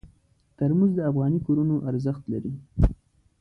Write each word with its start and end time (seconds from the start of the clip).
ترموز 0.57 0.91
د 0.95 0.99
افغاني 1.09 1.39
کورونو 1.45 1.75
ارزښت 1.89 2.23
لري. 2.33 2.51